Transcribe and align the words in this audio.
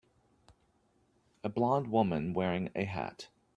A 1.43 1.49
blond 1.49 1.85
woman 1.91 2.33
wearing 2.33 2.71
a 2.75 2.85
hat. 2.85 3.27